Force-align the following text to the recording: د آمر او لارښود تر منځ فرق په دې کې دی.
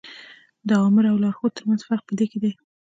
د 0.67 0.69
آمر 0.85 1.03
او 1.11 1.17
لارښود 1.23 1.51
تر 1.57 1.63
منځ 1.69 1.81
فرق 1.89 2.03
په 2.07 2.13
دې 2.19 2.25
کې 2.31 2.37
دی. 2.43 2.51